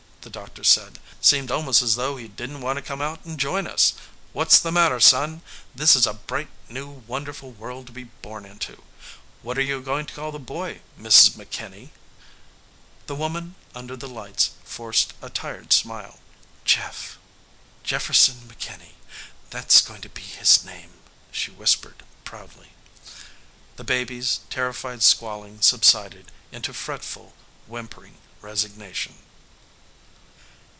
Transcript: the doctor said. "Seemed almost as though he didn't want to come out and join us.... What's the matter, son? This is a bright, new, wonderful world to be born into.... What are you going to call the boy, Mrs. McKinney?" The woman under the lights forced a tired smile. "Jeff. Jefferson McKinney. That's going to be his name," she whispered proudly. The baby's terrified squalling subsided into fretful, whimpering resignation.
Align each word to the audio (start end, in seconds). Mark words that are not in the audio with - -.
the 0.23 0.29
doctor 0.29 0.63
said. 0.63 0.99
"Seemed 1.19 1.49
almost 1.49 1.81
as 1.81 1.95
though 1.95 2.15
he 2.15 2.27
didn't 2.27 2.61
want 2.61 2.77
to 2.77 2.83
come 2.83 3.01
out 3.01 3.25
and 3.25 3.39
join 3.39 3.65
us.... 3.65 3.93
What's 4.33 4.59
the 4.59 4.71
matter, 4.71 4.99
son? 4.99 5.41
This 5.73 5.95
is 5.95 6.05
a 6.05 6.13
bright, 6.13 6.49
new, 6.69 7.01
wonderful 7.07 7.49
world 7.53 7.87
to 7.87 7.91
be 7.91 8.03
born 8.03 8.45
into.... 8.45 8.83
What 9.41 9.57
are 9.57 9.63
you 9.63 9.81
going 9.81 10.05
to 10.05 10.13
call 10.13 10.31
the 10.31 10.37
boy, 10.37 10.81
Mrs. 10.95 11.31
McKinney?" 11.31 11.89
The 13.07 13.15
woman 13.15 13.55
under 13.73 13.95
the 13.97 14.07
lights 14.07 14.51
forced 14.63 15.15
a 15.23 15.31
tired 15.31 15.73
smile. 15.73 16.19
"Jeff. 16.65 17.17
Jefferson 17.83 18.47
McKinney. 18.47 18.91
That's 19.49 19.81
going 19.81 20.01
to 20.03 20.09
be 20.09 20.21
his 20.21 20.63
name," 20.63 20.91
she 21.31 21.49
whispered 21.49 22.03
proudly. 22.25 22.73
The 23.75 23.83
baby's 23.83 24.41
terrified 24.51 25.01
squalling 25.01 25.61
subsided 25.61 26.31
into 26.51 26.75
fretful, 26.75 27.33
whimpering 27.65 28.19
resignation. 28.39 29.15